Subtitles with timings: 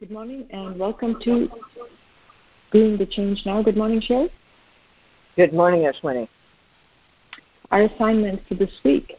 [0.00, 1.50] Good morning and welcome to
[2.72, 3.62] Being the Change Now.
[3.62, 4.30] Good morning, Cheri.
[5.36, 6.26] Good morning, Ashwini.
[7.70, 9.18] Our assignment for this week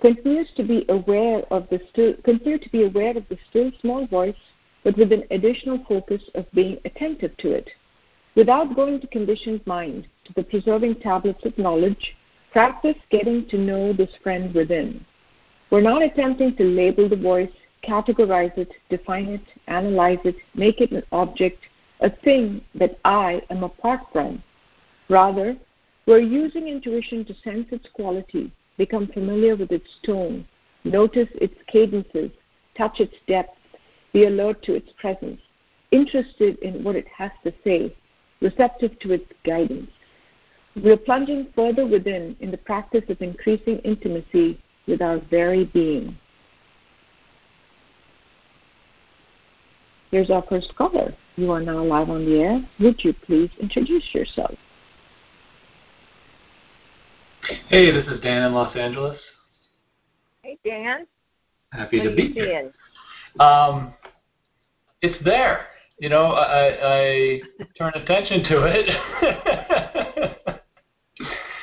[0.00, 4.06] continues to be aware of the still continue to be aware of the still small
[4.06, 4.36] voice,
[4.84, 7.68] but with an additional focus of being attentive to it.
[8.36, 12.14] Without going to conditioned mind, to the preserving tablets of knowledge,
[12.52, 15.04] practice getting to know this friend within.
[15.70, 17.50] We're not attempting to label the voice
[17.84, 21.58] categorize it, define it, analyze it, make it an object,
[22.00, 24.42] a thing that I am apart from.
[25.08, 25.56] Rather,
[26.06, 30.46] we're using intuition to sense its quality, become familiar with its tone,
[30.84, 32.30] notice its cadences,
[32.76, 33.56] touch its depth,
[34.12, 35.40] be alert to its presence,
[35.90, 37.94] interested in what it has to say,
[38.40, 39.90] receptive to its guidance.
[40.74, 46.16] We're plunging further within in the practice of increasing intimacy with our very being.
[50.12, 51.14] Here's our first caller.
[51.36, 52.62] You are now live on the air.
[52.80, 54.54] Would you please introduce yourself?
[57.68, 59.18] Hey, this is Dan in Los Angeles.
[60.42, 61.06] Hey, Dan.
[61.72, 62.70] Happy what to be here.
[63.40, 63.94] Um,
[65.00, 65.68] it's there.
[65.98, 67.40] You know, I, I
[67.78, 68.90] turn attention to it.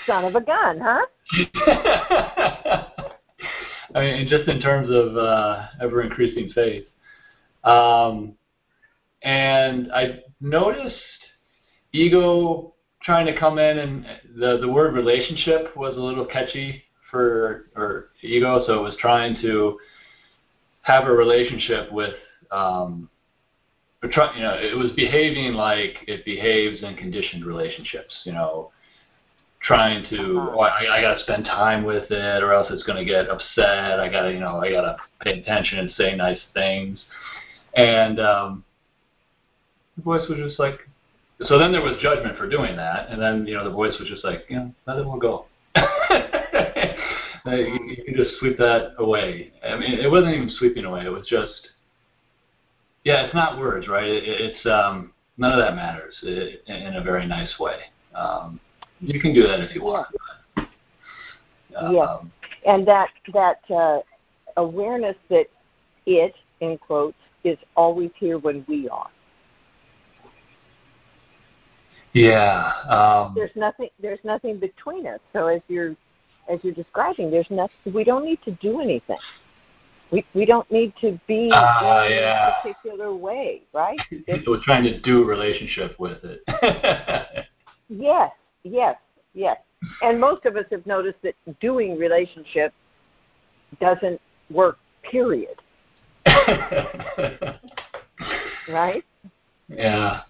[0.08, 1.06] Son of a gun, huh?
[3.94, 6.86] I mean, just in terms of uh, ever increasing faith.
[7.64, 8.36] Um,
[9.24, 10.96] and I noticed
[11.94, 17.70] ego trying to come in, and the the word relationship was a little catchy for
[17.76, 19.80] or ego, so it was trying to
[20.82, 22.16] have a relationship with.
[22.52, 23.10] Um,
[24.12, 28.14] try, you know, it was behaving like it behaves in conditioned relationships.
[28.24, 28.72] You know,
[29.62, 30.56] trying to, uh-huh.
[30.56, 33.30] oh, I, I got to spend time with it, or else it's going to get
[33.30, 34.00] upset.
[34.00, 37.00] I got to, you know, I got to pay attention and say nice things,
[37.76, 38.64] and um,
[40.00, 40.80] the voice was just like,
[41.48, 44.10] so then there was judgment for doing that, and then you know the voice was
[44.10, 45.46] just like, you know, let it all go.
[47.46, 49.52] you, you can just sweep that away.
[49.64, 51.06] I mean, it wasn't even sweeping away.
[51.06, 51.70] It was just,
[53.04, 54.10] yeah, it's not words, right?
[54.10, 57.78] It, it's um, none of that matters it, in a very nice way.
[58.14, 58.60] Um,
[59.00, 60.08] you can do that if you want.
[60.58, 61.78] Yeah.
[61.78, 62.18] Um, yes,
[62.66, 64.00] and that that uh,
[64.58, 65.46] awareness that
[66.06, 69.10] it in quotes is always here when we are.
[72.14, 72.72] Yeah.
[72.90, 73.90] Um, there's nothing.
[74.02, 75.20] There's nothing between us.
[75.34, 75.96] So as you're
[76.50, 77.94] as you're describing, there's nothing.
[77.94, 79.18] We don't need to do anything.
[80.12, 82.50] We we don't need to be uh, in yeah.
[82.50, 84.00] a particular way, right?
[84.48, 86.42] We're trying to do a relationship with it.
[87.90, 88.32] yes.
[88.64, 88.96] Yes.
[89.34, 89.58] Yes.
[90.02, 92.74] And most of us have noticed that doing relationship
[93.80, 94.20] doesn't
[94.50, 94.78] work.
[95.04, 95.56] Period.
[98.68, 99.04] right?
[99.70, 100.22] Yeah.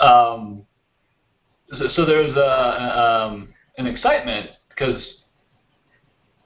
[0.00, 0.64] Um,
[1.78, 3.48] so, so there's um,
[3.78, 5.02] an excitement because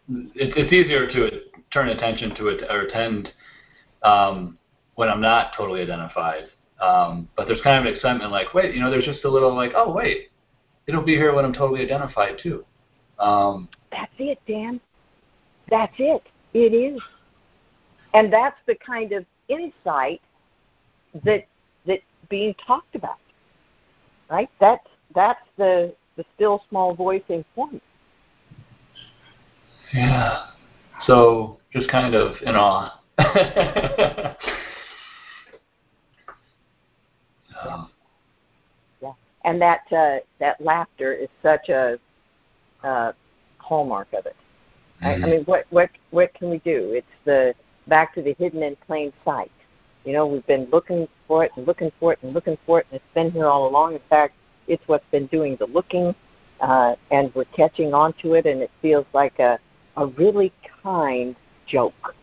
[0.08, 1.40] it, it's easier to
[1.72, 3.30] turn attention to it or attend
[4.02, 4.58] um,
[4.94, 6.44] when I'm not totally identified.
[6.80, 9.54] Um, but there's kind of an excitement like, wait, you know, there's just a little
[9.54, 10.30] like, oh, wait,
[10.86, 12.64] it'll be here when I'm totally identified too.
[13.18, 14.80] Um, that's it, Dan.
[15.70, 16.22] That's it.
[16.52, 17.00] It is.
[18.12, 20.20] And that's the kind of insight
[21.24, 21.46] that
[21.86, 23.18] that being talked about.
[24.30, 24.50] Right?
[24.60, 27.80] That's that's the the still small voice in informing.
[29.92, 30.46] Yeah.
[31.06, 33.00] So just kind of in awe.
[33.18, 34.34] yeah.
[39.02, 39.12] yeah.
[39.44, 41.98] And that uh, that laughter is such a
[42.82, 43.12] uh,
[43.58, 44.36] hallmark of it.
[45.02, 45.24] Mm-hmm.
[45.24, 46.92] I, mean, what what what can we do?
[46.92, 47.54] It's the
[47.86, 49.50] back to the hidden in plain sight.
[50.04, 52.86] You know, we've been looking for it and looking for it and looking for it,
[52.90, 53.94] and it's been here all along.
[53.94, 54.34] In fact,
[54.66, 56.14] it's what's been doing the looking,
[56.60, 59.58] uh, and we're catching on to it, and it feels like a,
[59.96, 60.52] a really
[60.82, 61.36] kind
[61.66, 62.14] joke.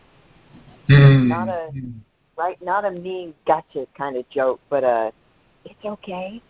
[0.88, 1.28] Mm.
[1.28, 1.70] Not a
[2.36, 5.12] right, not a mean gotcha kind of joke, but a
[5.64, 6.42] it's okay,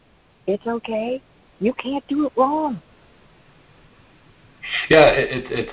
[0.46, 1.22] it's okay.
[1.60, 2.82] You can't do it wrong.
[4.88, 5.72] Yeah, it, it, it's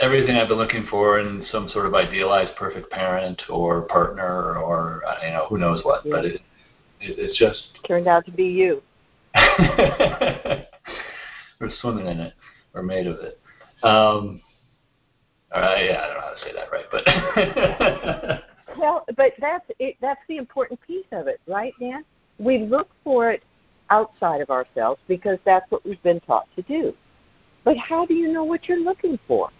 [0.00, 5.02] everything I've been looking for in some sort of idealized perfect parent or partner or
[5.06, 6.12] uh, you know who knows what, yeah.
[6.14, 6.34] but it,
[7.00, 8.82] it it's just turned out to be you.
[11.60, 12.34] We're swimming in it
[12.74, 13.40] or made of it.
[13.82, 14.42] Um,
[15.52, 17.02] uh, yeah, I don't know how to say that right, but
[18.78, 22.04] well, but that's it, that's the important piece of it, right, Dan?
[22.38, 23.42] We look for it
[23.90, 26.94] outside of ourselves because that's what we've been taught to do.
[27.64, 29.50] But how do you know what you're looking for?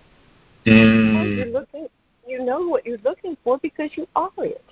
[0.66, 1.36] Mm.
[1.36, 1.88] You're looking,
[2.26, 4.64] you know what you're looking for because you are it.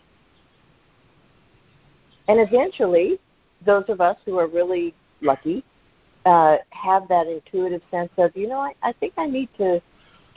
[2.28, 3.19] And eventually,
[3.64, 5.65] those of us who are really lucky
[6.29, 9.81] uh, have that intuitive sense of, you know, I, I think I need to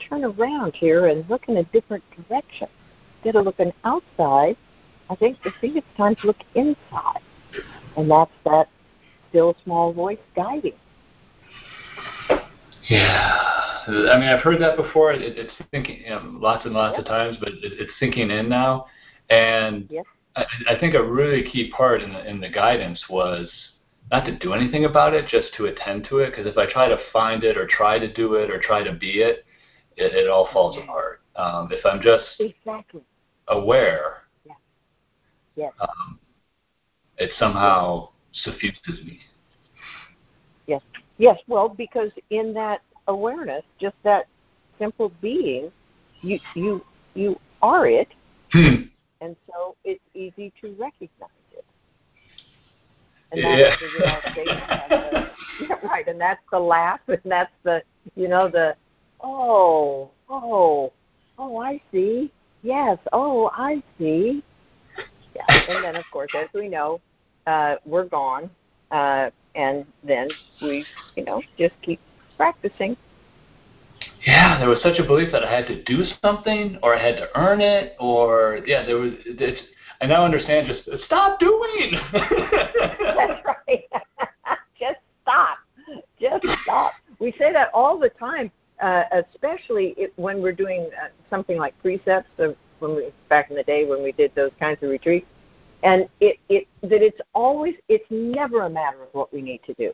[0.08, 2.68] turn around here and look in a different direction.
[3.16, 4.56] Instead of looking outside,
[5.10, 7.20] I think I think it's time to look inside,
[7.96, 8.68] and that's that
[9.28, 10.72] still small voice guiding.
[12.88, 13.38] Yeah,
[13.86, 15.12] I mean I've heard that before.
[15.12, 17.00] It, it's thinking you know, lots and lots yep.
[17.00, 18.86] of times, but it, it's sinking in now.
[19.30, 20.06] And yep.
[20.34, 23.48] I, I think a really key part in the, in the guidance was
[24.12, 26.30] not to do anything about it, just to attend to it.
[26.30, 28.92] Because if I try to find it or try to do it or try to
[28.92, 29.46] be it,
[29.96, 31.22] it, it all falls apart.
[31.34, 33.00] Um, if I'm just exactly.
[33.48, 34.52] aware, yeah.
[35.56, 35.72] yes.
[35.80, 36.18] Um,
[37.16, 38.10] it somehow
[38.44, 39.18] suffuses me.
[40.66, 40.82] Yes.
[41.16, 41.38] Yes.
[41.48, 44.26] Well, because in that awareness, just that
[44.78, 45.72] simple being,
[46.20, 48.08] you you you are it,
[48.52, 48.82] hmm.
[49.20, 51.30] and so it's easy to recognize.
[53.32, 53.76] And that's yeah.
[53.80, 55.30] the realization.
[55.60, 56.06] yeah, right.
[56.06, 57.82] And that's the laugh, and that's the
[58.14, 58.76] you know the
[59.22, 60.92] oh oh
[61.38, 62.30] oh I see
[62.62, 64.42] yes oh I see.
[65.34, 65.42] Yeah.
[65.68, 67.00] And then of course, as we know,
[67.46, 68.50] uh, we're gone,
[68.90, 70.28] uh, and then
[70.60, 70.84] we,
[71.16, 72.00] you know, just keep
[72.36, 72.96] practicing.
[74.26, 77.16] Yeah, there was such a belief that I had to do something, or I had
[77.16, 79.12] to earn it, or yeah, there was.
[79.24, 79.60] It's,
[80.02, 80.66] I now understand.
[80.68, 81.92] Just stop doing.
[82.12, 83.84] That's right.
[84.78, 85.58] just stop.
[86.20, 86.92] Just stop.
[87.18, 88.50] We say that all the time,
[88.82, 92.30] uh, especially when we're doing uh, something like precepts.
[92.38, 95.26] Of when we back in the day when we did those kinds of retreats,
[95.84, 99.74] and it, it that it's always it's never a matter of what we need to
[99.74, 99.92] do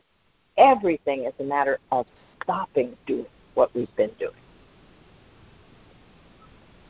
[0.59, 2.05] everything is a matter of
[2.43, 3.25] stopping doing
[3.55, 4.33] what we've been doing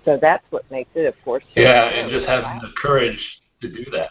[0.05, 3.19] so that's what makes it of course yeah and just having the courage
[3.61, 4.09] to do that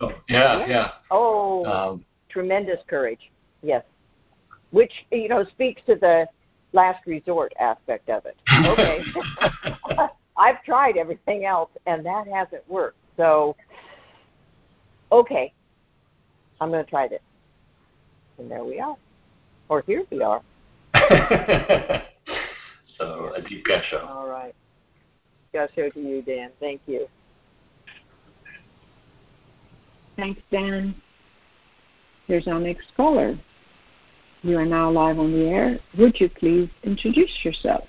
[0.00, 0.90] oh yeah yeah, yeah.
[1.10, 3.30] oh um, tremendous courage
[3.62, 3.84] yes
[4.70, 6.26] which you know speaks to the
[6.72, 8.36] last resort aspect of it
[8.66, 9.00] okay
[10.36, 13.56] i've tried everything else and that hasn't worked so
[15.12, 15.52] okay,
[16.60, 17.20] I'm going to try this.
[18.38, 18.96] And there we are.
[19.68, 20.42] Or here we are.
[22.98, 24.08] so a deep gasho.
[24.08, 24.54] All right.
[25.54, 26.50] Gasho to show it to you, Dan.
[26.60, 27.06] Thank you.
[30.16, 30.94] Thanks, Dan.
[32.26, 33.38] Here's our next caller.
[34.42, 35.78] You are now live on the air.
[35.98, 37.84] Would you please introduce yourself?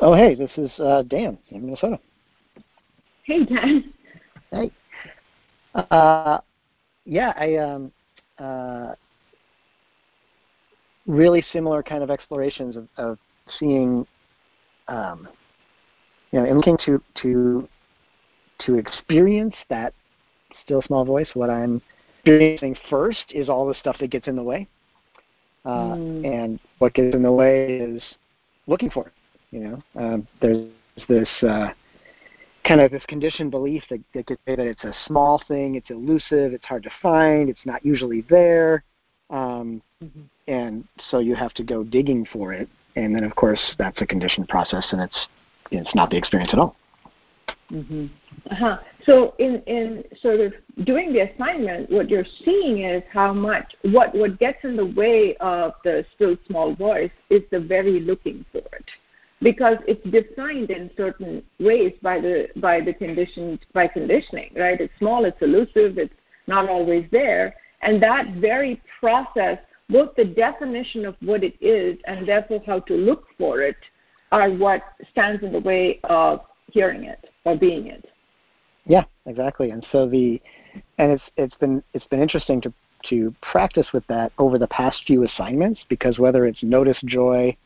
[0.00, 1.98] Oh, hey, this is uh, Dan in Minnesota.
[3.24, 3.92] Hey, Dan.
[4.50, 4.70] Hey.
[5.74, 6.38] Uh,
[7.04, 7.92] yeah, I um,
[8.38, 8.94] uh,
[11.06, 13.18] really similar kind of explorations of, of
[13.58, 14.06] seeing,
[14.88, 15.28] um,
[16.30, 17.68] you know, and looking to to
[18.66, 19.94] to experience that
[20.64, 21.28] still small voice.
[21.34, 21.80] What I'm
[22.18, 24.66] experiencing first is all the stuff that gets in the way,
[25.64, 26.26] uh, mm.
[26.26, 28.02] and what gets in the way is
[28.66, 29.12] looking for it.
[29.50, 30.70] You know, um, there's
[31.08, 31.28] this.
[31.42, 31.68] Uh,
[32.62, 35.90] kind of this conditioned belief that, that could say that it's a small thing, it's
[35.90, 38.84] elusive, it's hard to find, it's not usually there,
[39.30, 40.20] um, mm-hmm.
[40.46, 42.68] and so you have to go digging for it.
[42.96, 45.26] And then, of course, that's a conditioned process, and it's
[45.70, 46.76] it's not the experience at all.
[47.70, 48.06] Mm-hmm.
[48.50, 48.78] Uh-huh.
[49.04, 50.52] So, in in sort of
[50.84, 55.36] doing the assignment, what you're seeing is how much what what gets in the way
[55.36, 58.90] of the still small voice is the very looking for it
[59.42, 64.92] because it's defined in certain ways by the by the conditions by conditioning right it's
[64.98, 66.14] small it's elusive it's
[66.46, 72.28] not always there and that very process both the definition of what it is and
[72.28, 73.76] therefore how to look for it
[74.32, 78.06] are what stands in the way of hearing it or being it
[78.86, 80.40] yeah exactly and so the
[80.98, 82.72] and it's it's been it's been interesting to
[83.08, 87.56] to practice with that over the past few assignments because whether it's notice joy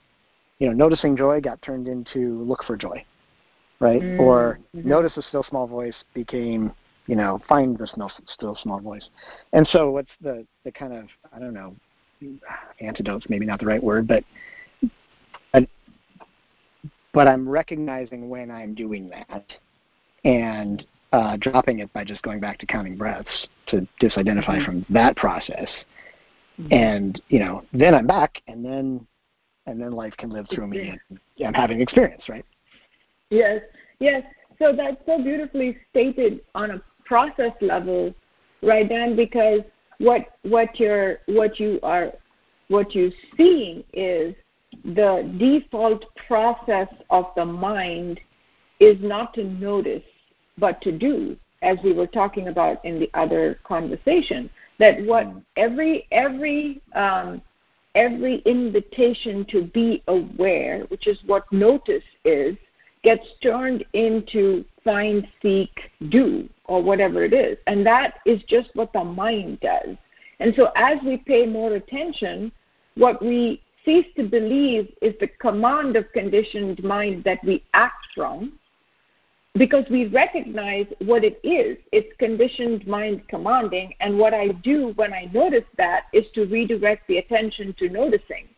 [0.59, 3.05] you know, noticing joy got turned into look for joy,
[3.81, 4.01] right?
[4.01, 4.21] Mm-hmm.
[4.21, 6.73] Or notice a still small voice became,
[7.07, 9.09] you know, find the still, still small voice.
[9.53, 11.75] And so, what's the the kind of I don't know,
[12.81, 14.25] antidotes maybe not the right word, but but,
[17.15, 19.45] but I'm recognizing when I'm doing that,
[20.25, 24.65] and uh, dropping it by just going back to counting breaths to disidentify mm-hmm.
[24.65, 25.69] from that process.
[26.61, 26.73] Mm-hmm.
[26.73, 29.07] And you know, then I'm back, and then
[29.67, 32.45] and then life can live through me and I'm having experience, right?
[33.31, 33.63] Yes,
[33.99, 34.23] yes.
[34.59, 38.15] So that's so beautifully stated on a process level,
[38.63, 39.17] right, Dan?
[39.17, 39.61] Because
[39.99, 42.13] what what you're what you are
[42.69, 44.35] what you're seeing is
[44.85, 48.21] the default process of the mind
[48.81, 50.03] is not to notice
[50.59, 55.43] but to do as we were talking about in the other conversation, that what mm.
[55.57, 57.41] every every um,
[57.95, 62.57] every invitation to be aware, which is what notice is,
[63.03, 65.71] gets turned into find, seek,
[66.11, 67.57] do, or whatever it is.
[67.67, 69.97] And that is just what the mind does.
[70.41, 72.53] And so as we pay more attention,
[72.97, 78.59] what we cease to believe is the command of conditioned mind that we act from
[79.55, 81.79] because we recognize what it is.
[81.93, 87.07] It's conditioned mind commanding, and what I do when I notice that is to redirect
[87.07, 88.49] the attention to noticing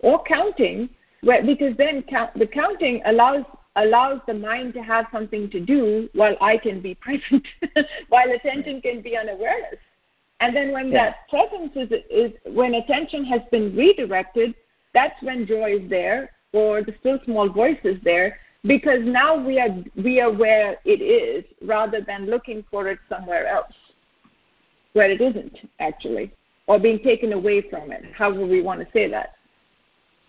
[0.00, 0.88] or counting,
[1.22, 3.44] because then count, the counting allows
[3.76, 7.46] allows the mind to have something to do while I can be present,
[8.08, 9.78] while attention can be on awareness.
[10.40, 11.04] And then when yeah.
[11.04, 14.54] that presence is, is when attention has been redirected,
[14.94, 19.58] that's when joy is there or the still small voice is there because now we
[19.58, 23.72] are we are where it is rather than looking for it somewhere else
[24.92, 26.32] where it isn't actually
[26.66, 29.34] or being taken away from it however we want to say that.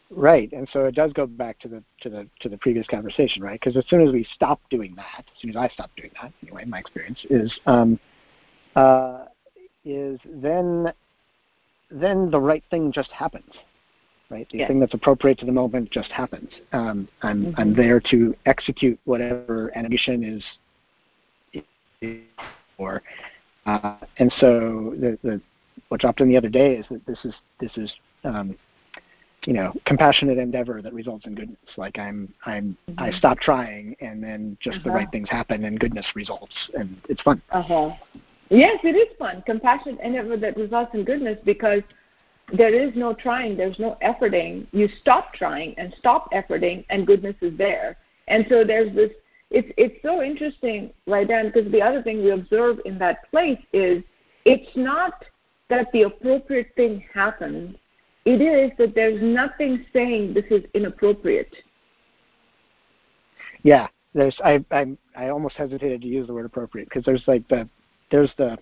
[0.10, 3.44] Right and so it does go back to the to the to the previous conversation
[3.44, 3.60] right?
[3.60, 6.32] Because as soon as we stop doing that as soon as i stop doing that
[6.44, 8.00] anyway my experience is um
[8.76, 9.26] uh
[9.86, 10.92] is then
[11.92, 13.52] then the right thing just happens
[14.34, 14.48] right?
[14.52, 16.50] The thing that's appropriate to the moment just happens.
[16.72, 17.60] Um, I'm mm-hmm.
[17.60, 20.42] I'm there to execute whatever animation
[22.02, 22.14] is,
[22.78, 23.02] or
[23.66, 25.42] uh, and so the, the
[25.90, 28.56] what dropped in the other day is that this is this is um,
[29.46, 31.60] you know compassionate endeavor that results in goodness.
[31.78, 33.00] Like I'm I'm mm-hmm.
[33.00, 34.84] I stop trying and then just uh-huh.
[34.86, 37.42] the right things happen and goodness results and it's fun.
[37.52, 37.92] Uh huh.
[38.50, 39.42] Yes, it is fun.
[39.46, 41.82] Compassionate endeavor that results in goodness because
[42.54, 44.68] there is no trying, there's no efforting.
[44.72, 47.98] You stop trying and stop efforting, and goodness is there.
[48.28, 49.10] And so there's this.
[49.50, 51.52] It's it's so interesting, right, Dan?
[51.52, 54.04] Because the other thing we observe in that place is
[54.46, 55.26] it's not
[55.70, 57.76] that the appropriate thing happens.
[58.26, 61.54] It is that there's nothing saying this is inappropriate.
[63.64, 64.38] Yeah, there's.
[64.46, 67.68] I I I almost hesitated to use the word appropriate because there's like the
[68.12, 68.60] there's the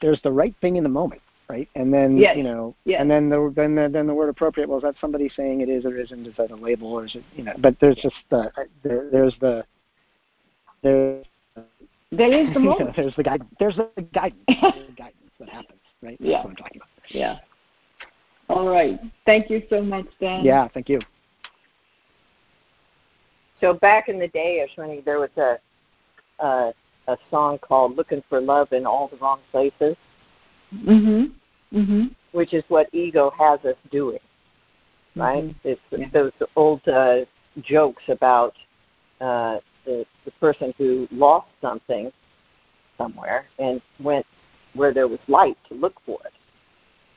[0.00, 1.68] there's the right thing in the moment right?
[1.74, 2.36] And then yes.
[2.36, 3.00] you know, yes.
[3.00, 4.68] and then the then the, then the word appropriate.
[4.68, 6.26] Well, is that somebody saying it is or isn't?
[6.26, 7.54] Is that a label or is it you know?
[7.58, 8.50] But there's just the
[8.82, 9.64] there, there's the
[10.82, 11.22] there.
[12.12, 12.88] There is the moment.
[12.88, 13.42] know, there's the guide.
[13.58, 14.42] There's the guidance.
[14.48, 16.16] there's the guidance that happens, right?
[16.20, 16.38] Yeah.
[16.38, 16.88] That's what I'm talking about.
[17.08, 17.38] Yeah.
[18.48, 19.00] All right.
[19.24, 20.44] Thank you so much, Dan.
[20.44, 20.68] Yeah.
[20.68, 21.00] Thank you.
[23.60, 25.58] So back in the day, Ashwini, there was a
[26.38, 26.72] uh,
[27.08, 29.96] a song called "Looking for Love in All the Wrong Places."
[30.74, 31.32] Mhm.
[31.72, 32.14] Mhm.
[32.32, 34.20] Which is what ego has us doing,
[35.14, 35.44] right?
[35.44, 35.68] Mm-hmm.
[35.68, 36.08] It's yeah.
[36.12, 37.24] those old uh,
[37.62, 38.54] jokes about
[39.20, 42.12] uh, the the person who lost something
[42.98, 44.26] somewhere and went
[44.74, 46.32] where there was light to look for it,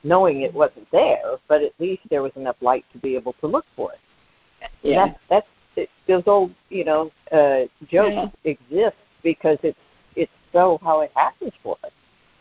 [0.04, 3.46] knowing it wasn't there, but at least there was enough light to be able to
[3.46, 4.70] look for it.
[4.82, 5.06] Yeah.
[5.06, 8.52] That, that's it, those old you know uh, jokes yeah.
[8.52, 9.78] exist because it's
[10.16, 11.92] it's so how it happens for us.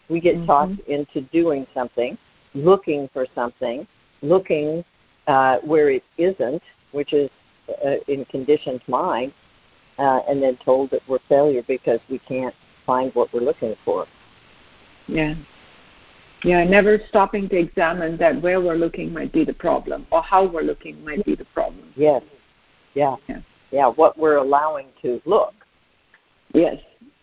[0.09, 0.45] We get mm-hmm.
[0.45, 2.17] talked into doing something,
[2.53, 3.87] looking for something,
[4.21, 4.83] looking
[5.27, 6.61] uh, where it isn't,
[6.91, 7.29] which is
[7.85, 9.33] uh, in conditioned mind,
[9.99, 14.07] uh, and then told that we're failure because we can't find what we're looking for.
[15.07, 15.35] Yeah.
[16.43, 20.45] Yeah, never stopping to examine that where we're looking might be the problem or how
[20.45, 21.93] we're looking might be the problem.
[21.95, 22.23] Yes.
[22.93, 23.17] Yeah.
[23.27, 23.41] Yeah.
[23.71, 25.53] Yeah, what we're allowing to look.
[26.53, 26.79] Yes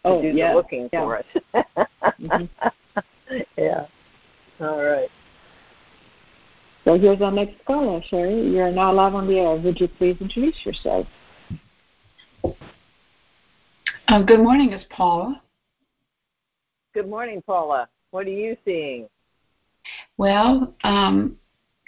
[0.07, 0.51] oh, do yeah.
[0.51, 1.01] the looking yeah.
[1.01, 1.25] for us.
[2.21, 2.45] mm-hmm.
[3.59, 3.87] Yeah.
[4.61, 5.09] All right.
[6.85, 8.53] So here's our next caller, Cheri.
[8.53, 9.57] You're now live on the air.
[9.57, 11.07] Would you please introduce yourself?
[14.07, 15.43] Uh, good morning, it's Paula.
[16.95, 17.89] Good morning, Paula.
[18.13, 19.09] What are you seeing?
[20.17, 21.37] Well, um,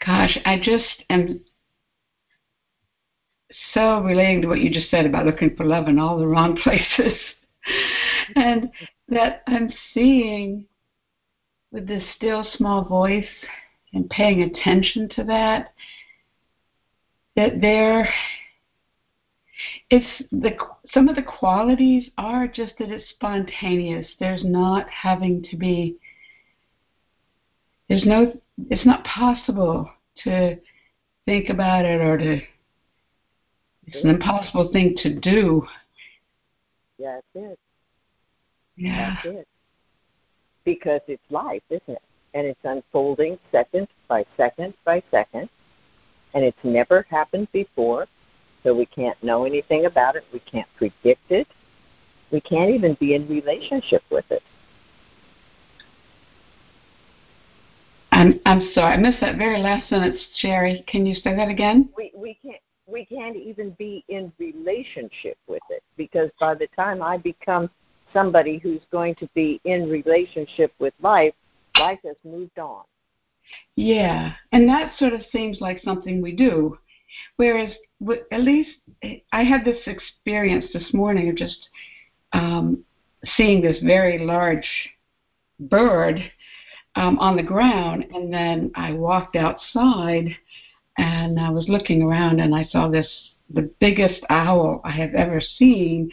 [0.05, 1.41] gosh, I just am
[3.73, 6.57] so relating to what you just said about looking for love in all the wrong
[6.63, 7.17] places.
[8.37, 8.71] And
[9.09, 10.67] that I'm seeing
[11.71, 13.27] with this still small voice
[13.93, 15.73] and paying attention to that,
[17.37, 18.13] that there
[19.91, 20.57] it's the
[20.93, 24.07] some of the qualities are just that it's spontaneous.
[24.21, 25.97] There's not having to be
[27.89, 28.39] there's no
[28.71, 29.91] it's not possible
[30.25, 30.59] to
[31.25, 32.41] think about it or to
[33.87, 35.67] it's an impossible thing to do
[36.99, 37.59] that's it.
[38.79, 39.17] Yeah.
[39.25, 39.49] That's it.
[40.65, 42.03] Because it's life, isn't it?
[42.35, 45.49] And it's unfolding second by second by second.
[46.35, 48.07] And it's never happened before.
[48.63, 50.25] So we can't know anything about it.
[50.33, 51.49] We can't predict it.
[52.31, 54.43] we can't even be in relationship with it.
[58.13, 60.85] I'm I'm sorry, I missed that very last sentence, Cheri.
[60.87, 61.89] Can you say that again?
[61.97, 67.03] We we can't we can't even be in relationship with it because by the time
[67.03, 67.71] I become
[68.13, 71.35] somebody who's going to be in relationship with life,
[71.79, 72.83] life has moved on.
[73.77, 76.79] Yeah, and that sort of seems like something we do.
[77.37, 77.73] Whereas,
[78.31, 78.71] at least
[79.33, 81.69] I had this experience this morning of just
[82.33, 82.85] um,
[83.37, 84.69] seeing this very large
[85.59, 86.21] bird
[86.97, 90.37] um, on the ground, and then I walked outside
[90.99, 93.09] and I was looking around and I saw this
[93.51, 96.11] the biggest owl I have ever seen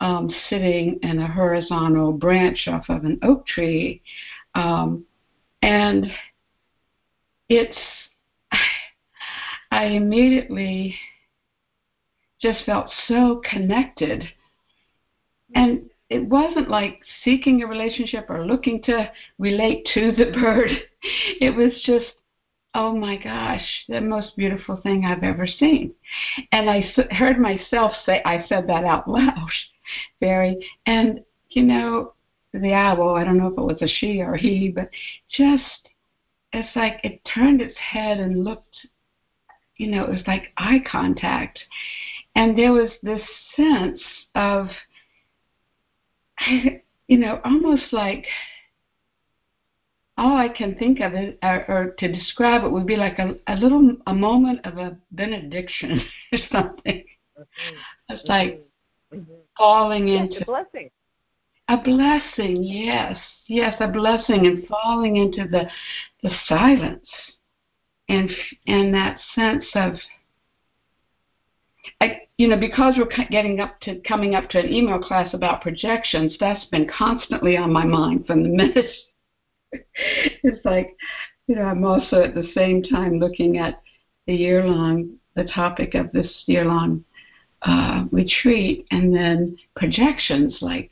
[0.00, 4.00] um, sitting in a horizontal branch off of an oak tree,
[4.54, 5.04] um,
[5.62, 6.10] and
[7.48, 7.76] it's
[9.70, 10.94] I immediately
[12.40, 14.24] just felt so connected.
[15.54, 20.70] And it wasn't like seeking a relationship or looking to relate to the bird.
[21.40, 22.12] It was just,
[22.74, 25.92] oh my gosh, the most beautiful thing I've ever seen.
[26.52, 29.48] And I heard myself say, I said that out loud,
[30.20, 30.56] Barry.
[30.86, 32.14] And, you know,
[32.52, 34.88] the owl, I don't know if it was a she or he, but
[35.30, 35.88] just,
[36.52, 38.76] it's like it turned its head and looked
[39.80, 41.58] you know, it was like eye contact.
[42.36, 43.22] And there was this
[43.56, 44.00] sense
[44.34, 44.68] of,
[46.46, 48.26] you know, almost like
[50.20, 53.34] all I can think of it, or, or to describe it, would be like a,
[53.46, 57.04] a little a moment of a benediction or something.
[57.38, 57.76] Mm-hmm.
[58.10, 58.62] It's like
[59.12, 59.32] mm-hmm.
[59.56, 60.90] falling into a blessing.
[61.68, 65.70] A blessing, yes, yes, a blessing, and falling into the
[66.22, 67.08] the silence
[68.10, 68.30] and
[68.66, 69.94] and that sense of
[72.00, 75.62] I, you know, because we're getting up to coming up to an email class about
[75.62, 78.90] projections, that's been constantly on my mind from the minute.
[80.42, 80.96] it's like,
[81.46, 83.80] you know, I'm also at the same time looking at
[84.26, 87.04] the year long, the topic of this year long
[87.62, 90.90] uh, retreat, and then projections like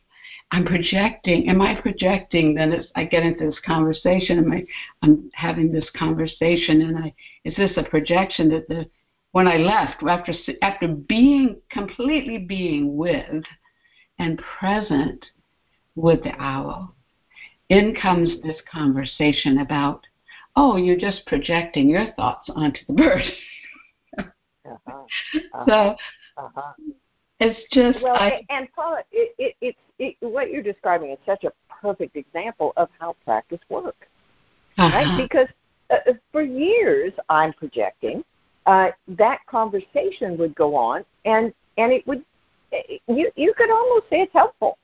[0.51, 1.49] I'm projecting.
[1.49, 2.55] Am I projecting?
[2.55, 4.38] Then it's, I get into this conversation.
[4.38, 4.64] Am I?
[5.03, 7.12] I'm having this conversation, and I
[7.45, 8.88] is this a projection that the
[9.33, 13.45] when I left after after being completely being with
[14.19, 15.25] and present
[15.95, 16.95] with the owl,
[17.68, 20.07] in comes this conversation about,
[20.57, 23.22] oh, you're just projecting your thoughts onto the bird.
[24.18, 24.92] uh-huh.
[24.94, 25.64] Uh-huh.
[25.66, 25.96] So.
[26.37, 26.72] Uh-huh.
[27.40, 31.44] It's just well, I, and Paula, it, it, it's it, what you're describing is such
[31.44, 34.09] a perfect example of how practice works,
[34.76, 34.96] uh-huh.
[34.96, 35.22] right?
[35.22, 35.46] Because
[35.90, 38.24] uh, uh, for years I'm projecting.
[38.66, 42.24] Uh, that conversation would go on, and and it would
[43.07, 44.76] you you could almost say it's helpful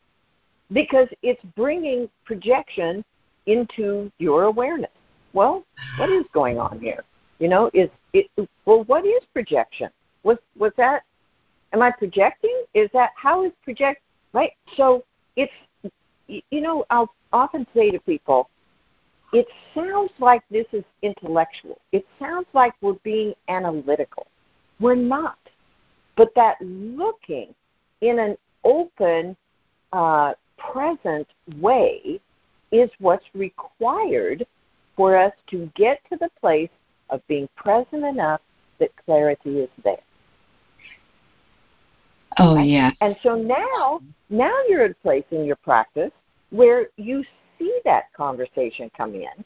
[0.73, 3.05] because it's bringing projection
[3.47, 4.91] into your awareness.
[5.33, 5.65] Well,
[5.99, 7.05] what is going on here?
[7.39, 8.27] You know, is it
[8.65, 8.85] well?
[8.85, 9.91] What is projection?
[10.23, 11.03] Was was that
[11.75, 12.65] Am I projecting?
[12.73, 14.01] Is that how is project
[14.33, 14.53] right?
[14.77, 15.05] So
[15.37, 15.53] it's
[16.29, 18.49] you know I'll often say to people,
[19.33, 21.81] it sounds like this is intellectual.
[21.91, 24.29] It sounds like we're being analytical.
[24.79, 25.39] We're not.
[26.17, 27.53] But that looking
[28.01, 29.37] in an open,
[29.93, 31.27] uh, present
[31.59, 32.21] way
[32.73, 34.47] is what's required
[34.97, 36.71] for us to get to the place
[37.11, 38.41] of being present enough
[38.79, 39.99] that clarity is there.
[42.39, 42.91] Oh yeah.
[43.01, 46.11] And so now, now you're at a place in your practice
[46.51, 47.25] where you
[47.59, 49.45] see that conversation come in,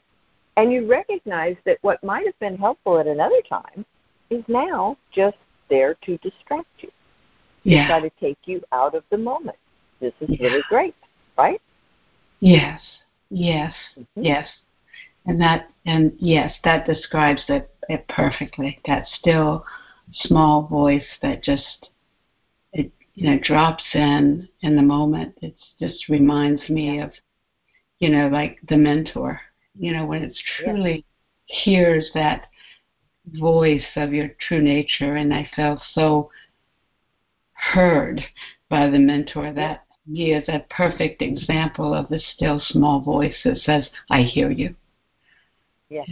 [0.57, 3.85] and you recognize that what might have been helpful at another time
[4.29, 5.37] is now just
[5.69, 6.89] there to distract you.
[7.63, 7.83] Yeah.
[7.83, 9.57] To try to take you out of the moment.
[9.99, 10.47] This is yeah.
[10.47, 10.95] really great,
[11.39, 11.61] right?
[12.41, 12.81] Yes.
[13.29, 13.73] Yes.
[13.97, 14.23] Mm-hmm.
[14.23, 14.47] Yes.
[15.25, 18.79] And that and yes, that describes it, it perfectly.
[18.85, 19.65] That still
[20.13, 21.89] small voice that just
[22.73, 27.11] it, you know drops in in the moment it just reminds me of
[27.99, 29.39] you know like the mentor
[29.77, 31.05] you know when it's truly
[31.47, 31.55] yeah.
[31.63, 32.47] hears that
[33.39, 36.31] voice of your true nature and i felt so
[37.53, 38.19] heard
[38.69, 43.57] by the mentor that he is a perfect example of the still small voice that
[43.59, 44.73] says i hear you
[45.89, 46.09] yes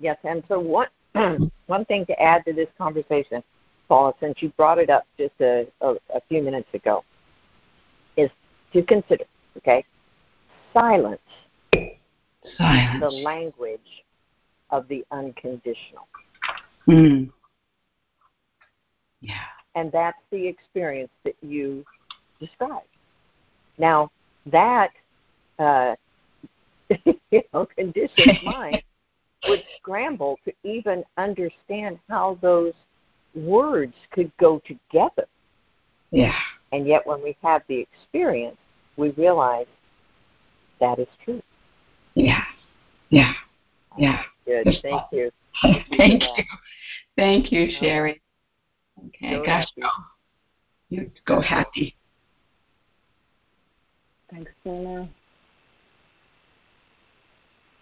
[0.00, 0.88] yes and so one
[1.66, 3.42] one thing to add to this conversation
[3.88, 7.04] Paula, since you brought it up just a, a, a few minutes ago,
[8.16, 8.30] is
[8.72, 9.24] to consider,
[9.56, 9.84] okay,
[10.74, 11.20] silence,
[12.56, 13.00] silence.
[13.00, 13.80] the language
[14.70, 16.06] of the unconditional.
[16.86, 17.30] Mm.
[19.20, 19.34] Yeah.
[19.74, 21.84] And that's the experience that you
[22.38, 22.86] described.
[23.78, 24.10] Now
[24.46, 24.90] that
[25.58, 25.94] uh,
[27.30, 28.82] you know conditioned mind
[29.46, 32.74] would scramble to even understand how those
[33.34, 35.26] words could go together.
[36.10, 36.34] Yeah.
[36.72, 38.56] And yet, when we have the experience,
[38.96, 39.66] we realize
[40.80, 41.42] that is true.
[42.14, 42.44] Yeah.
[43.10, 43.32] Yeah.
[43.96, 44.22] Yeah.
[44.44, 44.66] Good.
[44.82, 45.30] Thank you.
[45.62, 46.44] Thank you.
[47.16, 48.20] Thank you, Cheri.
[49.06, 49.88] Okay, Go gosh, happy.
[50.88, 51.97] You go happy.
[54.30, 55.08] Thanks, Paula.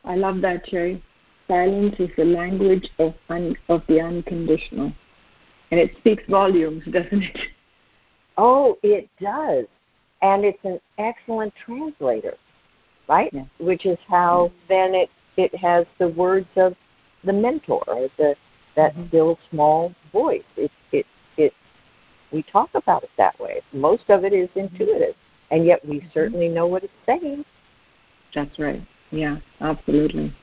[0.05, 1.03] I love that, Cheri.
[1.49, 4.93] Silence is the language of un- of the unconditional,
[5.71, 7.39] and it speaks volumes, doesn't it?
[8.37, 9.67] Oh, it does.
[10.23, 12.35] And it's an excellent translator,
[13.09, 13.31] right?
[13.33, 13.45] Yeah.
[13.59, 16.75] Which is how then it, it has the words of
[17.25, 17.85] the mentor,
[18.17, 18.35] the
[18.77, 19.09] that Mhm.
[19.09, 20.45] still small voice.
[20.57, 21.07] It it
[21.37, 21.53] it
[22.31, 23.63] we talk about it that way.
[23.73, 25.15] Most of it is intuitive.
[25.51, 27.45] And yet we certainly know what it's saying.
[28.35, 28.83] That's right.
[29.11, 30.35] Yeah, absolutely.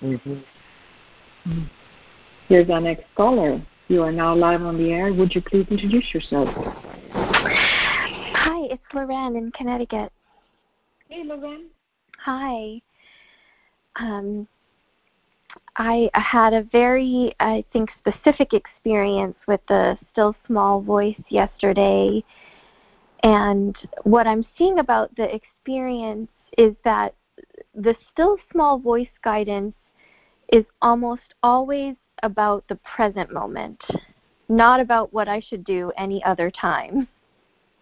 [0.00, 1.62] Mm-hmm.
[2.48, 3.60] Here's our next caller.
[3.88, 5.12] You are now live on the air.
[5.12, 6.48] Would you please introduce yourself?
[7.12, 10.12] Hi, it's Loren in Connecticut.
[11.08, 11.66] Hey, Loren.
[12.24, 12.80] Hi.
[13.96, 14.46] Um,
[15.76, 22.22] I had a very, I think, specific experience with the still small voice yesterday.
[23.22, 27.14] And what I'm seeing about the experience is that
[27.74, 29.74] the still small voice guidance
[30.52, 33.80] is almost always about the present moment,
[34.48, 37.06] not about what I should do any other time.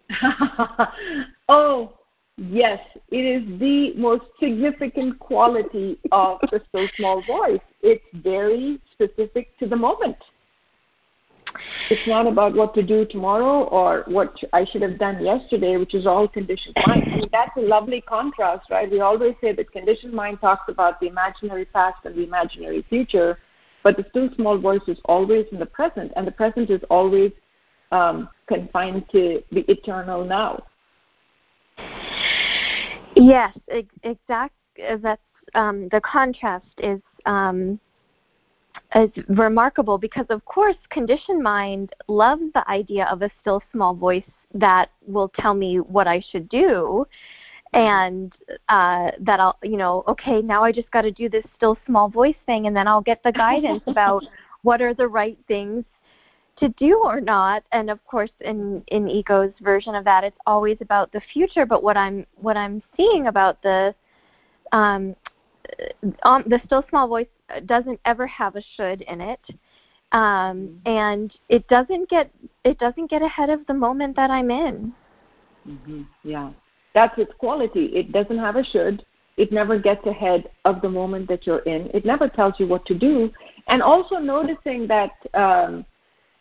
[1.49, 1.93] oh,
[2.37, 7.61] yes, it is the most significant quality of the still small voice.
[7.81, 10.17] It's very specific to the moment.
[11.89, 15.93] It's not about what to do tomorrow or what I should have done yesterday, which
[15.93, 17.03] is all conditioned mind.
[17.11, 18.89] I mean, that's a lovely contrast, right?
[18.89, 23.37] We always say that conditioned mind talks about the imaginary past and the imaginary future,
[23.83, 27.31] but the still small voice is always in the present, and the present is always
[27.91, 30.63] um, confined to the eternal now.
[33.15, 34.53] Yes, ex- exact.
[34.87, 35.21] uh, That's
[35.55, 37.79] um, the contrast is um,
[38.95, 44.23] is remarkable because, of course, conditioned mind loves the idea of a still small voice
[44.53, 47.05] that will tell me what I should do,
[47.73, 48.33] and
[48.69, 52.09] uh, that I'll, you know, okay, now I just got to do this still small
[52.09, 54.23] voice thing, and then I'll get the guidance about
[54.63, 55.83] what are the right things
[56.59, 57.63] to do or not.
[57.71, 61.83] And of course in in ego's version of that it's always about the future but
[61.83, 63.93] what i'm what i'm seeing about the
[64.71, 65.15] um,
[66.23, 67.27] um the still small voice
[67.65, 69.39] doesn't ever have a should in it
[70.11, 72.31] um and it doesn't get
[72.63, 74.93] it doesn't get ahead of the moment that i'm in
[75.67, 76.03] Mm-hmm.
[76.23, 76.51] Yeah,
[76.93, 77.85] that's its quality.
[77.87, 79.03] It doesn't have a should.
[79.37, 81.91] It never gets ahead of the moment that you're in.
[81.93, 83.31] It never tells you what to do.
[83.67, 85.85] And also noticing that um,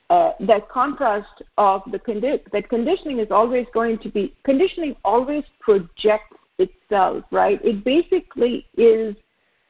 [0.08, 5.44] uh, that contrast of the condi- that conditioning is always going to be conditioning always
[5.60, 7.60] projects itself, right?
[7.64, 9.16] It basically is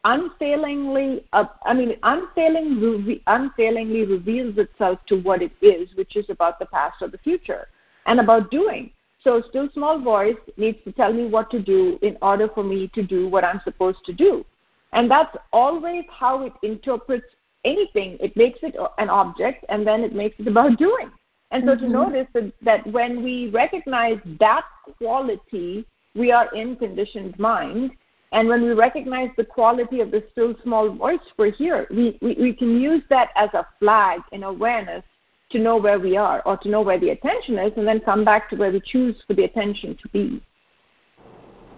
[0.05, 6.31] unfailingly, uh, I mean, unfailing, reve- unfailingly reveals itself to what it is, which is
[6.31, 7.68] about the past or the future,
[8.07, 8.90] and about doing.
[9.22, 12.88] So, still small voice needs to tell me what to do in order for me
[12.94, 14.44] to do what I'm supposed to do,
[14.92, 17.27] and that's always how it interprets
[17.64, 18.16] anything.
[18.20, 21.11] It makes it an object, and then it makes it about doing.
[21.51, 21.79] And so, Mhm.
[21.81, 24.64] to notice that, that when we recognize that
[24.99, 25.85] quality,
[26.16, 27.92] we are in conditioned mind.
[28.33, 31.87] And when we recognize the quality of the still small voice, we're here.
[31.90, 35.05] We, we, we can use that as a flag in awareness
[35.50, 38.24] to know where we are or to know where the attention is and then come
[38.24, 40.42] back to where we choose for the attention to be.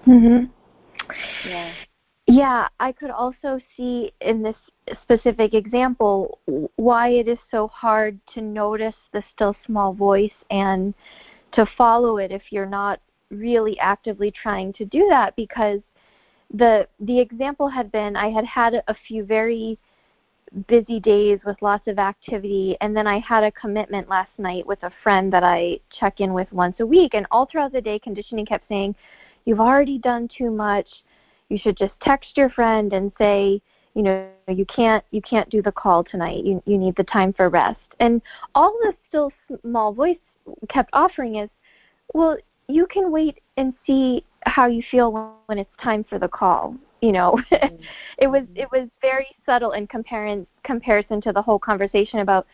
[0.06, 0.50] mhm
[1.46, 1.72] Yeah.
[2.26, 4.56] Yeah, I could also see in this
[5.02, 6.38] specific example
[6.76, 10.94] why it is so hard to notice the still small voice and
[11.52, 15.80] to follow it if you're not really actively trying to do that because
[16.54, 19.78] the the example had been I had had a few very
[20.66, 24.82] busy days with lots of activity and then I had a commitment last night with
[24.82, 27.98] a friend that I check in with once a week and all throughout the day
[27.98, 28.94] conditioning kept saying
[29.44, 30.88] you've already done too much.
[31.50, 33.60] You should just text your friend and say
[33.94, 36.44] you know you can't you can't do the call tonight.
[36.44, 37.80] You you need the time for rest.
[38.00, 38.22] And
[38.54, 40.16] all the still small voice
[40.70, 41.50] kept offering is
[42.14, 42.38] well
[42.68, 47.12] you can wait and see how you feel when it's time for the call you
[47.12, 47.38] know
[48.18, 52.46] it was it was very subtle in comparing comparison to the whole conversation about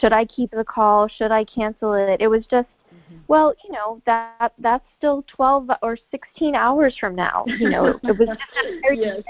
[0.00, 3.18] should i keep the call should i cancel it it was just mm-hmm.
[3.28, 7.44] well, you know, that that's still 12 or 16 hours from now.
[7.46, 9.22] You know, it was just very yes.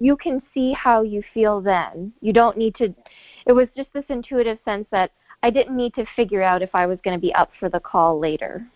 [0.00, 2.12] you can see how you feel then.
[2.20, 2.94] You don't need to
[3.46, 5.10] it was just this intuitive sense that
[5.42, 7.80] I didn't need to figure out if I was going to be up for the
[7.80, 8.66] call later.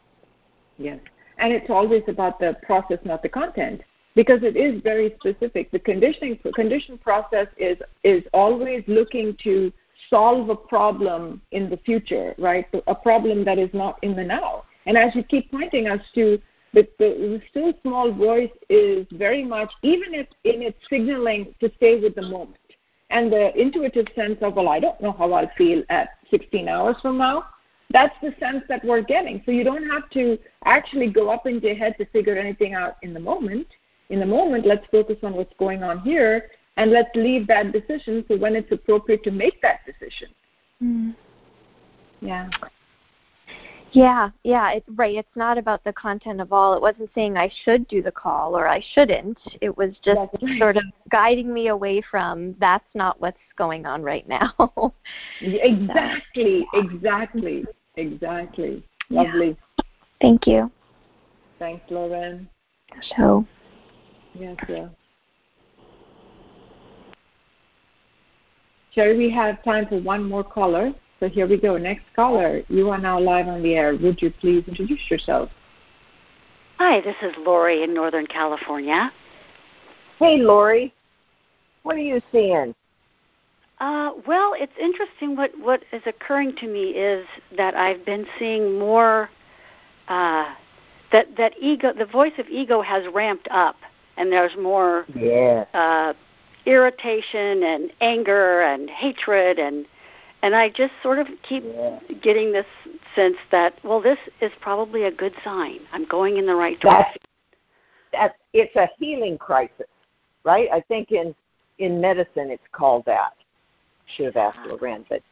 [0.78, 1.00] Yes.
[1.38, 3.82] And it's always about the process, not the content,
[4.14, 5.70] because it is very specific.
[5.70, 9.72] The conditioning condition process is is always looking to
[10.10, 12.66] solve a problem in the future, right?
[12.86, 14.64] A problem that is not in the now.
[14.86, 16.40] And as you keep pointing us to,
[16.72, 22.00] the, the, still small voice is very much, even if in its signaling to stay
[22.00, 22.56] with the moment.
[23.10, 26.96] And the intuitive sense of, well, I don't know how I'll feel at 16 hours
[27.00, 27.46] from now.
[27.90, 29.42] That's the sense that we're getting.
[29.46, 32.96] So you don't have to actually go up into your head to figure anything out
[33.02, 33.66] in the moment.
[34.10, 38.24] In the moment, let's focus on what's going on here and let's leave that decision
[38.28, 40.28] to when it's appropriate to make that decision.
[40.82, 41.16] Mm.
[42.20, 42.48] Yeah.
[43.92, 45.16] Yeah, yeah, it's right.
[45.16, 46.74] It's not about the content of all.
[46.74, 49.38] It wasn't saying I should do the call or I shouldn't.
[49.60, 50.58] It was just right.
[50.58, 54.52] sort of guiding me away from that's not what's going on right now.
[55.40, 57.64] exactly, so, exactly,
[57.96, 58.84] exactly.
[59.10, 59.48] Lovely.
[59.48, 59.84] Yeah.
[60.20, 60.70] Thank you.
[61.58, 62.48] Thanks, Loren.
[63.16, 63.46] So.
[64.34, 64.88] Yes, yeah.
[68.94, 70.92] Cheri, we have time for one more caller.
[71.20, 71.76] So here we go.
[71.76, 73.96] Next caller, you are now live on the air.
[73.96, 75.50] Would you please introduce yourself?
[76.78, 79.10] Hi, this is Lori in Northern California.
[80.20, 80.94] Hey, Lori.
[81.82, 82.74] What are you seeing?
[83.80, 85.36] Uh, well, it's interesting.
[85.36, 87.26] What what is occurring to me is
[87.56, 89.28] that I've been seeing more.
[90.06, 90.54] Uh,
[91.10, 93.76] that that ego, the voice of ego, has ramped up,
[94.16, 95.04] and there's more.
[95.14, 95.64] Yeah.
[95.74, 96.14] Uh,
[96.66, 99.86] irritation and anger and hatred and
[100.42, 101.98] and I just sort of keep yeah.
[102.22, 102.66] getting this
[103.14, 105.80] sense that well this is probably a good sign.
[105.92, 107.20] I'm going in the right direction.
[108.12, 109.86] That's, that's it's a healing crisis,
[110.44, 110.68] right?
[110.72, 111.34] I think in
[111.78, 113.34] in medicine it's called that.
[114.16, 114.76] Should have asked uh-huh.
[114.80, 115.22] Loren, but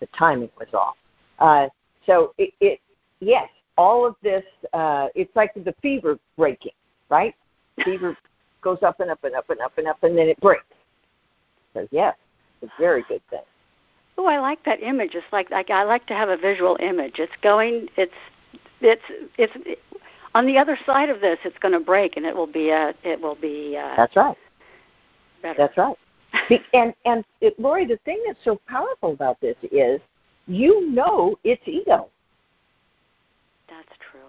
[0.00, 0.96] the timing was off.
[1.38, 1.68] Uh,
[2.06, 2.80] so it, it
[3.20, 6.72] yes, all of this uh, it's like the fever breaking,
[7.08, 7.34] right?
[7.84, 8.16] Fever
[8.60, 10.62] goes up and up and up and up and up, and then it breaks.
[11.74, 12.14] So yes,
[12.60, 13.40] it's a very good thing.
[14.18, 15.14] Oh, I like that image.
[15.14, 17.14] It's like like I like to have a visual image.
[17.18, 17.88] It's going.
[17.96, 18.12] It's
[18.80, 19.02] it's
[19.38, 19.78] it's it,
[20.34, 21.38] on the other side of this.
[21.44, 22.94] It's going to break, and it will be a.
[23.02, 23.76] It will be.
[23.76, 24.36] Uh, That's right.
[25.42, 25.56] Better.
[25.58, 25.96] That's right.
[26.74, 30.00] and and it, Lori, the thing that's so powerful about this is
[30.46, 32.08] you know it's ego.
[33.68, 34.20] That's true.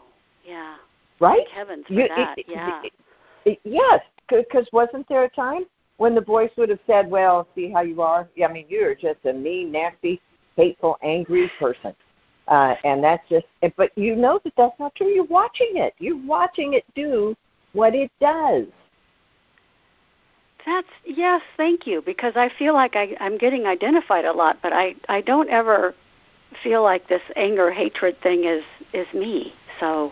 [0.45, 0.75] Yeah.
[1.19, 1.39] Right.
[1.45, 2.37] Thank heavens for you, that.
[2.37, 2.81] It, yeah.
[3.45, 5.65] It, yes, because wasn't there a time
[6.03, 8.27] when the voice would have said, "Well, see how you are.
[8.35, 10.19] Yeah, I mean, you're just a mean, nasty,
[10.57, 11.95] hateful, angry person,"
[12.49, 13.45] uh, and that's just.
[13.77, 15.07] But you know that that's not true.
[15.07, 15.93] You're watching it.
[15.99, 17.37] You're watching it do
[17.71, 18.65] what it does.
[20.65, 22.01] That's yes, thank you.
[22.01, 25.95] Because I feel like I, I'm getting identified a lot, but I I don't ever
[26.61, 29.53] feel like this anger hatred thing is is me.
[29.79, 30.11] So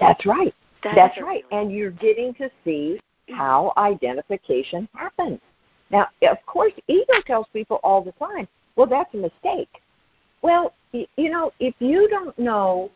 [0.00, 0.52] that's right.
[0.82, 1.44] That that's right.
[1.52, 2.98] And you're getting to see
[3.36, 5.40] how identification happens.
[5.90, 9.68] Now, of course, ego tells people all the time, well, that's a mistake.
[10.40, 12.90] Well, you know, if you don't know,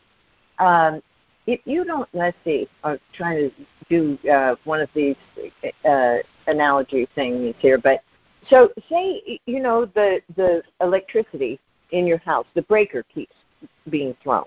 [0.58, 1.02] um,
[1.46, 3.52] if you don't, let's see, I'm trying to
[3.88, 5.16] do uh, one of these
[5.84, 8.02] uh, analogy things here, but
[8.48, 11.58] so say, you know, the, the electricity
[11.90, 13.34] in your house, the breaker keeps
[13.90, 14.44] being thrown,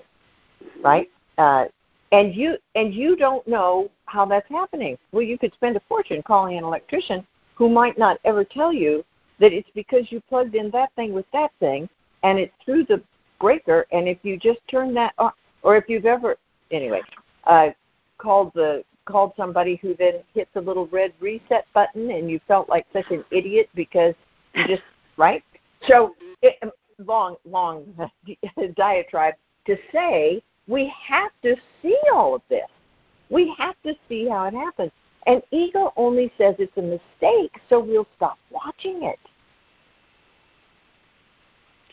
[0.81, 1.09] right?
[1.37, 1.65] Uh,
[2.11, 4.97] and you and you don't know how that's happening.
[5.11, 9.03] Well, you could spend a fortune calling an electrician who might not ever tell you
[9.39, 11.87] that it's because you plugged in that thing with that thing,
[12.23, 13.01] and it's through the
[13.39, 13.85] breaker.
[13.91, 16.37] And if you just turn that on, or if you've ever,
[16.71, 17.01] anyway,
[17.45, 17.69] uh,
[18.17, 22.69] called the called somebody who then hit the little red reset button, and you felt
[22.69, 24.13] like such an idiot because
[24.53, 24.83] you just
[25.17, 25.43] right.
[25.87, 26.55] So it,
[26.99, 27.85] long, long
[28.75, 32.67] diatribe to say we have to see all of this.
[33.29, 34.91] We have to see how it happens.
[35.25, 39.19] And ego only says it's a mistake, so we'll stop watching it.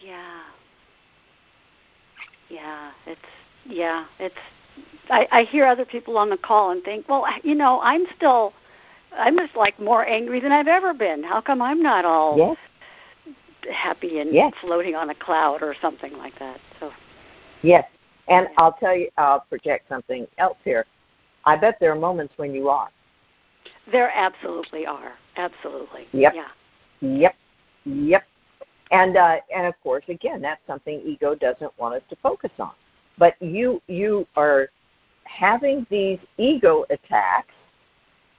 [0.00, 0.42] Yeah.
[2.48, 3.20] Yeah, it's
[3.68, 4.36] yeah, it's
[5.10, 8.52] I, I hear other people on the call and think, well, you know, I'm still
[9.16, 11.24] I'm just like more angry than I've ever been.
[11.24, 12.56] How come I'm not all yes.
[13.72, 14.52] happy and yes.
[14.60, 16.60] floating on a cloud or something like that?
[16.78, 16.92] So
[17.62, 17.84] Yes,
[18.28, 20.84] and I'll tell you, I'll project something else here.
[21.44, 22.88] I bet there are moments when you are.
[23.90, 25.12] There absolutely are.
[25.36, 26.06] Absolutely.
[26.12, 26.34] Yep.
[26.34, 26.48] Yeah.
[27.00, 27.34] Yep.
[27.84, 28.24] Yep.
[28.90, 32.72] And uh, and of course, again, that's something ego doesn't want us to focus on.
[33.18, 34.68] but you you are
[35.24, 37.54] having these ego attacks,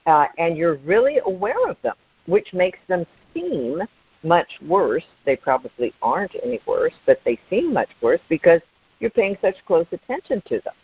[0.06, 1.94] uh, and you're really aware of them,
[2.26, 3.82] which makes them seem
[4.22, 5.04] much worse.
[5.24, 8.60] They probably aren't any worse, but they seem much worse because
[9.00, 10.74] you're paying such close attention to them.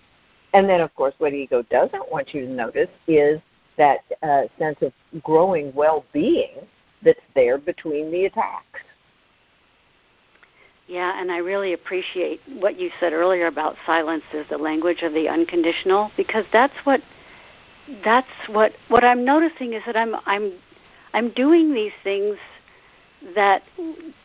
[0.53, 3.41] And then, of course, what ego doesn't want you to notice is
[3.77, 6.55] that uh, sense of growing well-being
[7.03, 8.81] that's there between the attacks.
[10.87, 15.15] Yeah, and I really appreciate what you said earlier about silence is the language of
[15.15, 17.01] the unconditional because that's what
[18.03, 20.53] that's what what I'm noticing is that I'm I'm
[21.15, 22.37] I'm doing these things
[23.35, 23.63] that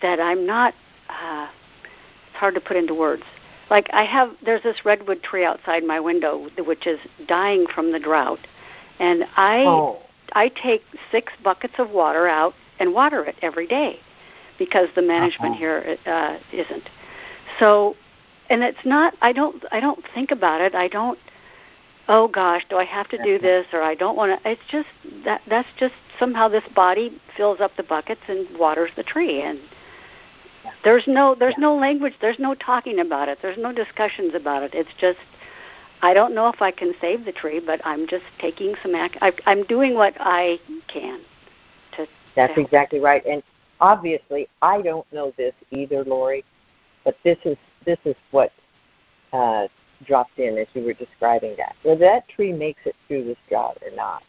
[0.01, 0.73] that I'm not
[1.09, 1.47] uh
[2.27, 3.23] it's hard to put into words.
[3.69, 7.99] Like I have there's this redwood tree outside my window which is dying from the
[7.99, 8.39] drought
[8.99, 9.99] and I oh.
[10.33, 13.99] I take 6 buckets of water out and water it every day
[14.59, 15.59] because the management uh-huh.
[15.59, 16.89] here uh, isn't.
[17.59, 17.95] So,
[18.49, 19.15] and it's not.
[19.21, 19.63] I don't.
[19.71, 20.75] I don't think about it.
[20.75, 21.17] I don't.
[22.07, 24.49] Oh gosh, do I have to do this or I don't want to?
[24.49, 24.87] It's just
[25.25, 25.41] that.
[25.47, 29.59] That's just somehow this body fills up the buckets and waters the tree, and
[30.83, 31.35] there's no.
[31.37, 32.13] There's no language.
[32.21, 33.39] There's no talking about it.
[33.41, 34.71] There's no discussions about it.
[34.73, 35.19] It's just.
[36.01, 39.17] I don't know if I can save the tree, but I'm just taking some act.
[39.21, 41.19] I, I'm doing what I can.
[41.97, 43.43] To, That's to exactly right, and
[43.81, 46.45] obviously I don't know this either, Lori,
[47.03, 48.51] but this is this is what
[49.33, 49.67] uh,
[50.05, 51.75] dropped in as you were describing that.
[51.83, 54.23] Whether that tree makes it through this drought or not,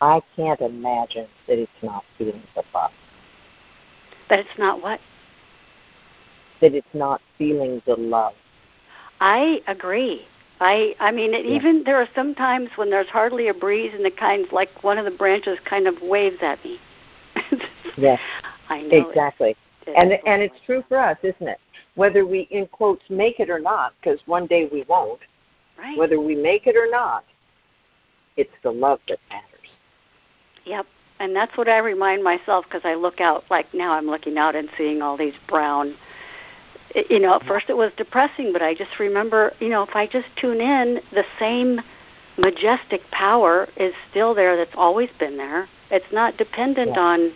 [0.00, 2.90] I can't imagine that it's not feeling the love.
[4.28, 5.00] That it's not what?
[6.62, 8.32] That it's not feeling the love.
[9.20, 10.26] I agree.
[10.60, 11.56] I I mean it, Yeah.
[11.56, 14.96] even there are some times when there's hardly a breeze and the kind like one
[14.96, 16.78] of the branches kind of waves at me.
[17.98, 18.20] Yes,
[18.70, 19.08] I know.
[19.10, 19.54] exactly.
[19.86, 21.58] It, And and it's true for us, isn't it?
[21.96, 25.20] Whether we in quotes make it or not, because one day we won't.
[25.78, 25.98] right.
[25.98, 27.24] Whether we make it or not,
[28.36, 29.68] it's the love that matters.
[30.64, 30.86] Yep.
[31.18, 34.54] And that's what I remind myself because I look out like now I'm looking out
[34.56, 35.94] and seeing all these brown
[36.94, 40.06] you know, at first it was depressing, but I just remember, you know, if I
[40.06, 41.80] just tune in, the same
[42.38, 45.68] majestic power is still there that's always been there.
[45.90, 47.02] It's not dependent Yeah.
[47.02, 47.32] on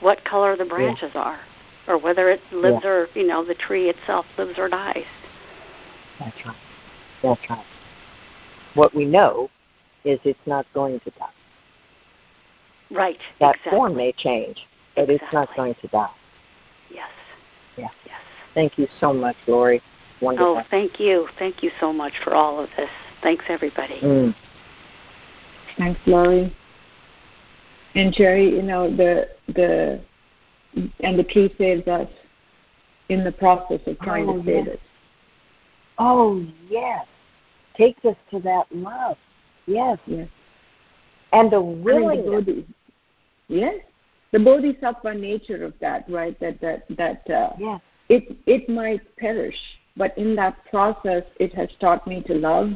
[0.00, 1.38] what color the branches are
[1.86, 2.90] or whether it lives Yeah.
[2.90, 5.06] or, you know, the tree itself lives or dies.
[6.18, 6.56] That's right.
[7.22, 7.64] That's right.
[8.74, 9.50] What we know
[10.04, 11.28] is it's not going to die.
[12.90, 13.20] Right.
[13.38, 13.70] That exactly.
[13.70, 16.10] form may change, but it's not going to die.
[16.90, 17.10] Yes.
[17.76, 17.88] Yeah.
[18.06, 18.20] Yes.
[18.54, 19.82] Thank you so much, Lori.
[20.20, 20.58] Wonderful.
[20.58, 21.28] Oh, thank you.
[21.38, 22.90] Thank you so much for all of this.
[23.22, 24.00] Thanks, everybody.
[24.02, 24.34] Mm.
[25.78, 26.54] Thanks, Laurie.
[27.94, 30.00] And Jerry, you know the the
[31.00, 32.08] and the tree saves us
[33.08, 34.74] in the process of trying Oh, to save yes.
[34.74, 34.80] it.
[35.98, 37.06] Oh, yes.
[37.76, 39.16] Takes us to that love.
[39.66, 39.98] Yes.
[40.06, 40.28] Yes.
[41.32, 42.26] And the I mean, the willingness.
[42.44, 42.66] bodhi,
[43.48, 43.74] yes,
[44.32, 46.38] the bodhisattva nature of that, right?
[46.40, 47.80] That that that uh, yes.
[48.10, 49.56] It it might perish,
[49.96, 52.72] but in that process, it has taught me to love.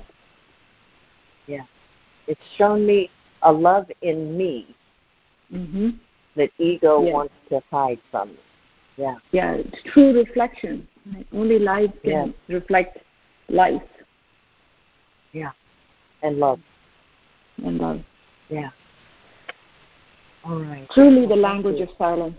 [1.46, 1.66] Yeah,
[2.26, 3.10] it's shown me
[3.42, 4.74] a love in me
[5.50, 5.90] hmm
[6.36, 8.38] that ego wants to hide from me.
[8.96, 9.16] Yeah.
[9.32, 10.88] Yeah, it's true reflection.
[11.12, 11.26] Right?
[11.32, 12.98] Only life can reflect
[13.48, 13.82] life
[15.32, 15.50] Yeah,
[16.22, 16.60] And love.
[17.64, 18.00] and love.
[18.48, 18.70] Yeah.
[20.44, 20.88] All right.
[20.90, 22.38] Truly, Well, the language of silence.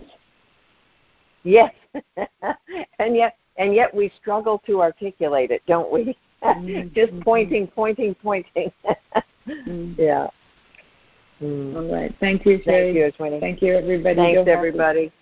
[1.44, 1.72] Yes.
[2.98, 6.16] and yet and yet we struggle to articulate it, don't we?
[6.94, 7.24] Just Mhm.
[7.24, 8.70] pointing, pointing, pointing.
[9.48, 9.96] Mm.
[9.98, 10.28] yeah.
[11.42, 11.76] Mm.
[11.76, 12.14] All right.
[12.20, 12.64] Thank you, Cheri.
[12.64, 13.40] Thank you, Ashwini.
[13.40, 14.16] Thank you, everybody.
[14.16, 15.12] Thanks, everybody.